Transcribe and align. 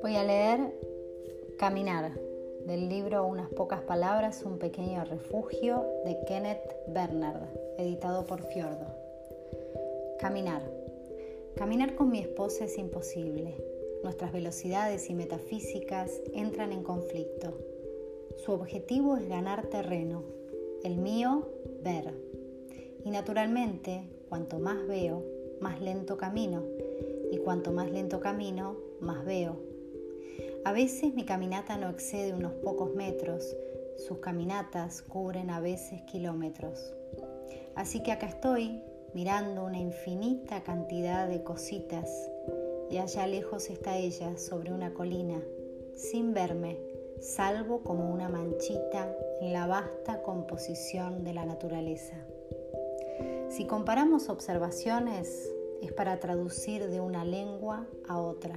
Voy 0.00 0.16
a 0.16 0.24
leer 0.24 0.72
Caminar 1.58 2.12
del 2.64 2.88
libro 2.88 3.26
Unas 3.26 3.50
pocas 3.50 3.82
palabras, 3.82 4.42
un 4.44 4.58
pequeño 4.58 5.04
refugio 5.04 5.84
de 6.06 6.16
Kenneth 6.26 6.74
Bernard, 6.86 7.48
editado 7.76 8.24
por 8.24 8.42
Fiordo. 8.44 8.86
Caminar. 10.18 10.62
Caminar 11.56 11.94
con 11.94 12.10
mi 12.10 12.20
esposa 12.20 12.64
es 12.64 12.78
imposible. 12.78 13.56
Nuestras 14.02 14.32
velocidades 14.32 15.10
y 15.10 15.14
metafísicas 15.14 16.22
entran 16.32 16.72
en 16.72 16.82
conflicto. 16.82 17.58
Su 18.36 18.52
objetivo 18.52 19.18
es 19.18 19.28
ganar 19.28 19.66
terreno, 19.66 20.24
el 20.82 20.96
mío, 20.96 21.48
ver. 21.82 22.14
Y 23.04 23.10
naturalmente, 23.10 24.11
cuanto 24.32 24.58
más 24.58 24.86
veo, 24.86 25.22
más 25.60 25.82
lento 25.82 26.16
camino. 26.16 26.62
Y 27.30 27.36
cuanto 27.36 27.70
más 27.70 27.90
lento 27.90 28.18
camino, 28.18 28.78
más 28.98 29.26
veo. 29.26 29.60
A 30.64 30.72
veces 30.72 31.12
mi 31.12 31.26
caminata 31.26 31.76
no 31.76 31.90
excede 31.90 32.32
unos 32.32 32.54
pocos 32.64 32.94
metros, 32.94 33.54
sus 33.98 34.20
caminatas 34.20 35.02
cubren 35.02 35.50
a 35.50 35.60
veces 35.60 36.00
kilómetros. 36.10 36.94
Así 37.74 38.02
que 38.02 38.10
acá 38.10 38.24
estoy 38.24 38.82
mirando 39.12 39.66
una 39.66 39.78
infinita 39.78 40.62
cantidad 40.62 41.28
de 41.28 41.42
cositas 41.42 42.08
y 42.88 42.96
allá 42.96 43.26
lejos 43.26 43.68
está 43.68 43.98
ella 43.98 44.38
sobre 44.38 44.72
una 44.72 44.94
colina, 44.94 45.42
sin 45.94 46.32
verme, 46.32 46.78
salvo 47.20 47.82
como 47.82 48.10
una 48.10 48.30
manchita 48.30 49.14
en 49.42 49.52
la 49.52 49.66
vasta 49.66 50.22
composición 50.22 51.22
de 51.22 51.34
la 51.34 51.44
naturaleza. 51.44 52.16
Si 53.52 53.66
comparamos 53.66 54.30
observaciones, 54.30 55.52
es 55.82 55.92
para 55.92 56.18
traducir 56.20 56.88
de 56.88 57.00
una 57.00 57.22
lengua 57.22 57.86
a 58.08 58.18
otra. 58.18 58.56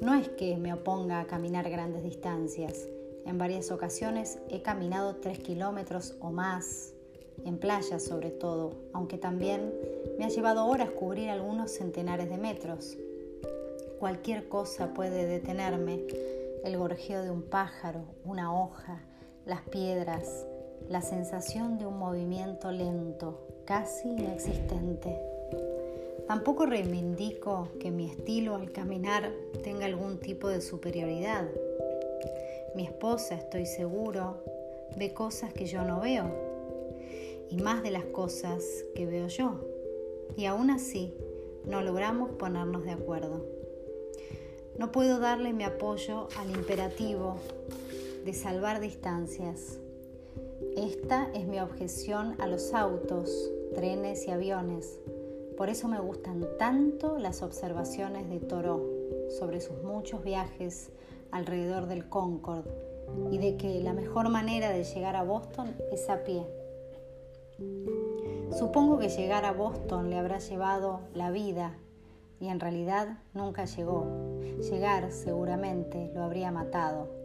No 0.00 0.14
es 0.14 0.28
que 0.28 0.56
me 0.56 0.72
oponga 0.72 1.18
a 1.18 1.26
caminar 1.26 1.68
grandes 1.68 2.04
distancias. 2.04 2.86
En 3.26 3.36
varias 3.36 3.72
ocasiones 3.72 4.38
he 4.48 4.62
caminado 4.62 5.16
tres 5.16 5.40
kilómetros 5.40 6.14
o 6.20 6.30
más, 6.30 6.92
en 7.44 7.58
playas 7.58 8.04
sobre 8.04 8.30
todo, 8.30 8.74
aunque 8.92 9.18
también 9.18 9.74
me 10.20 10.24
ha 10.24 10.28
llevado 10.28 10.64
horas 10.64 10.92
cubrir 10.92 11.28
algunos 11.28 11.72
centenares 11.72 12.30
de 12.30 12.38
metros. 12.38 12.96
Cualquier 13.98 14.48
cosa 14.48 14.94
puede 14.94 15.26
detenerme, 15.26 16.06
el 16.62 16.78
gorjeo 16.78 17.24
de 17.24 17.32
un 17.32 17.42
pájaro, 17.42 18.04
una 18.24 18.56
hoja, 18.56 19.02
las 19.46 19.62
piedras, 19.62 20.46
la 20.88 21.02
sensación 21.02 21.76
de 21.76 21.86
un 21.86 21.98
movimiento 21.98 22.70
lento, 22.70 23.47
casi 23.68 24.08
inexistente. 24.08 25.20
Tampoco 26.26 26.64
reivindico 26.64 27.68
que 27.78 27.90
mi 27.90 28.06
estilo 28.06 28.54
al 28.54 28.72
caminar 28.72 29.30
tenga 29.62 29.84
algún 29.84 30.16
tipo 30.16 30.48
de 30.48 30.62
superioridad. 30.62 31.46
Mi 32.74 32.84
esposa, 32.84 33.34
estoy 33.34 33.66
seguro, 33.66 34.42
ve 34.96 35.12
cosas 35.12 35.52
que 35.52 35.66
yo 35.66 35.82
no 35.82 36.00
veo 36.00 36.30
y 37.50 37.58
más 37.58 37.82
de 37.82 37.90
las 37.90 38.06
cosas 38.06 38.64
que 38.94 39.04
veo 39.04 39.28
yo. 39.28 39.60
Y 40.34 40.46
aún 40.46 40.70
así, 40.70 41.14
no 41.66 41.82
logramos 41.82 42.30
ponernos 42.30 42.84
de 42.84 42.92
acuerdo. 42.92 43.44
No 44.78 44.92
puedo 44.92 45.18
darle 45.18 45.52
mi 45.52 45.64
apoyo 45.64 46.28
al 46.38 46.48
imperativo 46.52 47.36
de 48.24 48.32
salvar 48.32 48.80
distancias. 48.80 49.78
Esta 50.74 51.30
es 51.34 51.46
mi 51.46 51.60
objeción 51.60 52.34
a 52.40 52.46
los 52.46 52.72
autos, 52.72 53.50
trenes 53.78 54.26
y 54.26 54.32
aviones. 54.32 54.98
Por 55.56 55.70
eso 55.70 55.86
me 55.86 56.00
gustan 56.00 56.44
tanto 56.58 57.16
las 57.16 57.44
observaciones 57.44 58.28
de 58.28 58.40
Thoreau 58.40 58.82
sobre 59.38 59.60
sus 59.60 59.84
muchos 59.84 60.24
viajes 60.24 60.90
alrededor 61.30 61.86
del 61.86 62.08
Concorde 62.08 62.72
y 63.30 63.38
de 63.38 63.56
que 63.56 63.80
la 63.80 63.92
mejor 63.92 64.30
manera 64.30 64.70
de 64.70 64.82
llegar 64.82 65.14
a 65.14 65.22
Boston 65.22 65.76
es 65.92 66.10
a 66.10 66.24
pie. 66.24 66.44
Supongo 68.50 68.98
que 68.98 69.10
llegar 69.10 69.44
a 69.44 69.52
Boston 69.52 70.10
le 70.10 70.18
habrá 70.18 70.40
llevado 70.40 71.02
la 71.14 71.30
vida 71.30 71.78
y 72.40 72.48
en 72.48 72.58
realidad 72.58 73.18
nunca 73.32 73.64
llegó. 73.64 74.40
Llegar 74.72 75.12
seguramente 75.12 76.10
lo 76.16 76.24
habría 76.24 76.50
matado. 76.50 77.17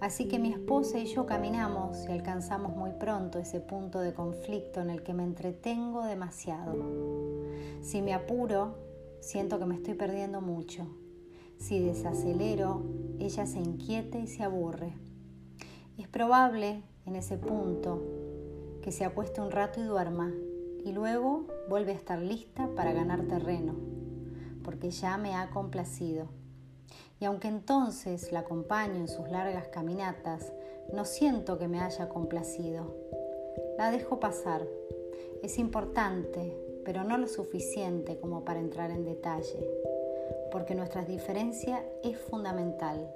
Así 0.00 0.28
que 0.28 0.38
mi 0.38 0.52
esposa 0.52 0.98
y 0.98 1.06
yo 1.06 1.24
caminamos 1.26 2.04
y 2.08 2.12
alcanzamos 2.12 2.76
muy 2.76 2.92
pronto 2.92 3.38
ese 3.38 3.60
punto 3.60 4.00
de 4.00 4.12
conflicto 4.12 4.80
en 4.80 4.90
el 4.90 5.02
que 5.02 5.14
me 5.14 5.24
entretengo 5.24 6.04
demasiado. 6.04 6.74
Si 7.80 8.02
me 8.02 8.12
apuro, 8.12 8.76
siento 9.20 9.58
que 9.58 9.66
me 9.66 9.76
estoy 9.76 9.94
perdiendo 9.94 10.40
mucho. 10.40 10.86
Si 11.58 11.80
desacelero, 11.80 12.82
ella 13.18 13.46
se 13.46 13.58
inquieta 13.58 14.18
y 14.18 14.26
se 14.26 14.42
aburre. 14.42 14.94
Es 15.96 16.08
probable 16.08 16.82
en 17.06 17.16
ese 17.16 17.38
punto 17.38 18.02
que 18.82 18.92
se 18.92 19.04
acueste 19.04 19.40
un 19.40 19.50
rato 19.50 19.80
y 19.80 19.84
duerma 19.84 20.32
y 20.84 20.92
luego 20.92 21.46
vuelve 21.68 21.92
a 21.92 21.96
estar 21.96 22.20
lista 22.20 22.68
para 22.76 22.92
ganar 22.92 23.22
terreno, 23.22 23.74
porque 24.62 24.90
ya 24.90 25.16
me 25.16 25.34
ha 25.34 25.50
complacido. 25.50 26.28
Y 27.20 27.24
aunque 27.24 27.48
entonces 27.48 28.32
la 28.32 28.40
acompaño 28.40 28.96
en 28.96 29.08
sus 29.08 29.28
largas 29.30 29.68
caminatas, 29.68 30.52
no 30.92 31.04
siento 31.04 31.58
que 31.58 31.68
me 31.68 31.80
haya 31.80 32.08
complacido. 32.08 32.94
La 33.78 33.90
dejo 33.90 34.20
pasar. 34.20 34.66
Es 35.42 35.58
importante, 35.58 36.56
pero 36.84 37.04
no 37.04 37.18
lo 37.18 37.26
suficiente 37.26 38.18
como 38.18 38.44
para 38.44 38.60
entrar 38.60 38.90
en 38.90 39.04
detalle, 39.04 39.66
porque 40.52 40.74
nuestra 40.74 41.04
diferencia 41.04 41.84
es 42.02 42.18
fundamental. 42.18 43.12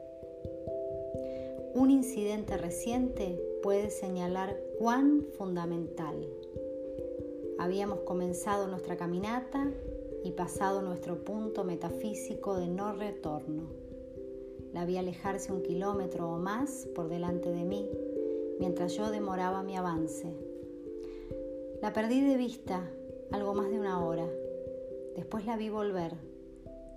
Un 1.74 1.90
incidente 1.90 2.56
reciente 2.56 3.40
puede 3.62 3.90
señalar 3.90 4.56
cuán 4.78 5.24
fundamental. 5.38 6.26
Habíamos 7.58 8.00
comenzado 8.00 8.66
nuestra 8.66 8.96
caminata 8.96 9.70
y 10.24 10.32
pasado 10.32 10.82
nuestro 10.82 11.24
punto 11.24 11.64
metafísico 11.64 12.56
de 12.56 12.68
no 12.68 12.92
retorno. 12.92 13.64
La 14.72 14.84
vi 14.84 14.96
alejarse 14.96 15.52
un 15.52 15.62
kilómetro 15.62 16.30
o 16.30 16.38
más 16.38 16.88
por 16.94 17.08
delante 17.08 17.50
de 17.50 17.64
mí, 17.64 17.88
mientras 18.58 18.94
yo 18.94 19.10
demoraba 19.10 19.62
mi 19.62 19.76
avance. 19.76 20.32
La 21.82 21.92
perdí 21.92 22.20
de 22.20 22.36
vista 22.36 22.88
algo 23.32 23.54
más 23.54 23.70
de 23.70 23.80
una 23.80 24.04
hora. 24.04 24.28
Después 25.16 25.46
la 25.46 25.56
vi 25.56 25.70
volver 25.70 26.12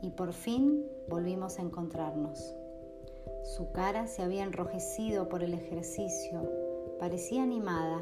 y 0.02 0.12
por 0.12 0.34
fin 0.34 0.86
volvimos 1.10 1.60
a 1.60 1.62
encontrarnos. 1.62 2.56
Su 3.44 3.72
cara 3.72 4.08
se 4.08 4.22
había 4.22 4.44
enrojecido 4.44 5.30
por 5.30 5.44
el 5.44 5.54
ejercicio, 5.54 6.42
parecía 7.04 7.44
animada 7.44 8.02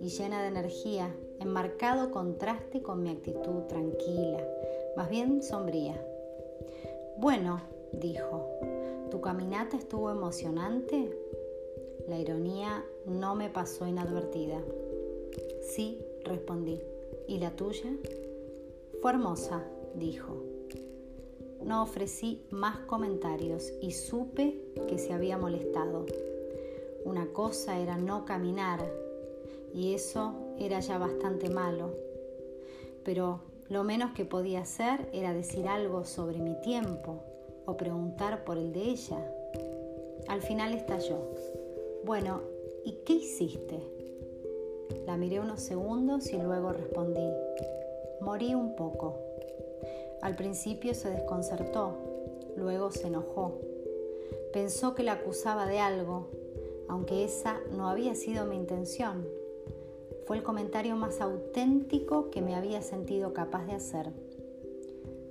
y 0.00 0.08
llena 0.08 0.42
de 0.42 0.48
energía, 0.48 1.14
en 1.38 1.50
marcado 1.50 2.10
contraste 2.10 2.82
con 2.82 3.00
mi 3.00 3.10
actitud 3.10 3.62
tranquila, 3.68 4.44
más 4.96 5.08
bien 5.08 5.40
sombría. 5.40 6.04
Bueno, 7.16 7.60
dijo, 7.92 8.50
¿tu 9.08 9.20
caminata 9.20 9.76
estuvo 9.76 10.10
emocionante? 10.10 11.16
La 12.08 12.18
ironía 12.18 12.84
no 13.06 13.36
me 13.36 13.50
pasó 13.50 13.86
inadvertida. 13.86 14.60
Sí, 15.62 16.04
respondí. 16.24 16.80
¿Y 17.28 17.38
la 17.38 17.52
tuya? 17.52 17.88
Fue 19.00 19.12
hermosa, 19.12 19.64
dijo. 19.94 20.42
No 21.62 21.84
ofrecí 21.84 22.42
más 22.50 22.80
comentarios 22.80 23.72
y 23.80 23.92
supe 23.92 24.58
que 24.88 24.98
se 24.98 25.12
había 25.12 25.38
molestado. 25.38 26.04
Una 27.04 27.26
cosa 27.32 27.78
era 27.78 27.96
no 27.96 28.24
caminar 28.24 28.80
y 29.72 29.94
eso 29.94 30.34
era 30.58 30.80
ya 30.80 30.98
bastante 30.98 31.48
malo. 31.48 31.94
Pero 33.04 33.40
lo 33.68 33.84
menos 33.84 34.12
que 34.12 34.24
podía 34.24 34.60
hacer 34.60 35.08
era 35.12 35.32
decir 35.32 35.68
algo 35.68 36.04
sobre 36.04 36.38
mi 36.38 36.60
tiempo 36.60 37.22
o 37.66 37.76
preguntar 37.76 38.44
por 38.44 38.58
el 38.58 38.72
de 38.72 38.82
ella. 38.82 39.32
Al 40.28 40.42
final 40.42 40.74
estalló. 40.74 41.18
Bueno, 42.04 42.40
¿y 42.84 42.92
qué 43.04 43.14
hiciste? 43.14 43.80
La 45.06 45.16
miré 45.16 45.40
unos 45.40 45.60
segundos 45.60 46.32
y 46.32 46.36
luego 46.36 46.72
respondí. 46.72 47.30
Morí 48.20 48.54
un 48.54 48.76
poco. 48.76 49.16
Al 50.20 50.36
principio 50.36 50.94
se 50.94 51.10
desconcertó, 51.10 51.94
luego 52.56 52.90
se 52.90 53.06
enojó. 53.06 53.58
Pensó 54.52 54.94
que 54.94 55.02
la 55.02 55.12
acusaba 55.12 55.66
de 55.66 55.78
algo, 55.78 56.28
aunque 56.90 57.22
esa 57.24 57.60
no 57.76 57.88
había 57.88 58.16
sido 58.16 58.46
mi 58.46 58.56
intención. 58.56 59.24
Fue 60.26 60.36
el 60.36 60.42
comentario 60.42 60.96
más 60.96 61.20
auténtico 61.20 62.30
que 62.30 62.42
me 62.42 62.56
había 62.56 62.82
sentido 62.82 63.32
capaz 63.32 63.64
de 63.66 63.74
hacer. 63.74 64.12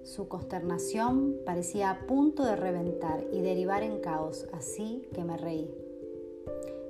Su 0.04 0.30
consternación 0.30 1.36
parecía 1.46 1.92
a 1.92 2.08
punto 2.08 2.46
de 2.46 2.56
reventar 2.56 3.26
y 3.34 3.42
derivar 3.42 3.84
en 3.84 4.00
caos, 4.00 4.48
así 4.54 5.06
que 5.14 5.26
me 5.26 5.36
reí. 5.36 5.70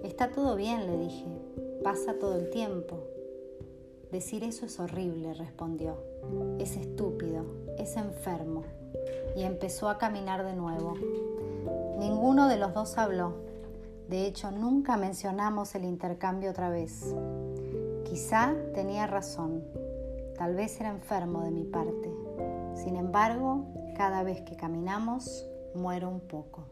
Está 0.04 0.30
todo 0.30 0.56
bien, 0.56 0.86
le 0.86 0.98
dije, 1.00 1.25
pasa 1.83 2.19
todo 2.19 2.36
el 2.36 2.51
tiempo. 2.51 3.00
Decir 4.12 4.44
eso 4.44 4.68
es 4.68 4.80
horrible, 4.80 5.33
respondió. 5.33 5.98
Es 6.60 6.77
estúpido, 6.77 7.44
es 7.80 7.98
enfermo. 7.98 8.63
Y 9.36 9.44
empezó 9.44 9.89
a 9.89 9.98
caminar 9.98 10.45
de 10.45 10.54
nuevo. 10.54 10.94
Ninguno 11.98 12.48
de 12.48 12.57
los 12.57 12.75
dos 12.75 12.98
habló. 13.00 13.49
De 14.09 14.25
hecho, 14.25 14.50
nunca 14.50 14.97
mencionamos 14.97 15.75
el 15.75 15.85
intercambio 15.85 16.50
otra 16.50 16.69
vez. 16.69 17.15
Quizá 18.06 18.56
tenía 18.73 19.06
razón. 19.06 19.63
Tal 20.35 20.56
vez 20.56 20.79
era 20.79 20.89
enfermo 20.89 21.44
de 21.44 21.51
mi 21.51 21.63
parte. 21.63 22.11
Sin 22.73 22.95
embargo, 22.95 23.67
cada 23.95 24.23
vez 24.23 24.41
que 24.41 24.56
caminamos, 24.56 25.45
muero 25.75 26.09
un 26.09 26.21
poco. 26.21 26.65